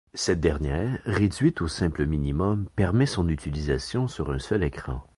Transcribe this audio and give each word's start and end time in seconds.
Cette 0.15 0.39
dernière, 0.39 0.97
réduite 1.05 1.61
au 1.61 1.67
simple 1.67 2.07
minimum, 2.07 2.65
permet 2.75 3.05
son 3.05 3.29
utilisation 3.29 4.07
sur 4.07 4.31
un 4.31 4.39
seul 4.39 4.63
écran. 4.63 5.03